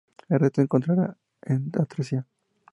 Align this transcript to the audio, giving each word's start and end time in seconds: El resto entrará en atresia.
El 0.29 0.39
resto 0.39 0.61
entrará 0.63 1.15
en 1.43 1.71
atresia. 1.79 2.25